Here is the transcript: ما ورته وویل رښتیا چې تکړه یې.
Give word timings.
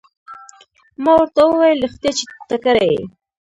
ما 1.03 1.11
ورته 1.17 1.41
وویل 1.45 1.83
رښتیا 1.85 2.11
چې 2.17 2.25
تکړه 2.49 2.83
یې. 2.91 3.01